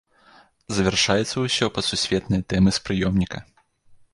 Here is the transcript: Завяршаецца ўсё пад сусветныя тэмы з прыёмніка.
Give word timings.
Завяршаецца 0.77 1.35
ўсё 1.45 1.65
пад 1.75 1.85
сусветныя 1.91 2.41
тэмы 2.55 2.69
з 2.79 2.85
прыёмніка. 2.89 3.37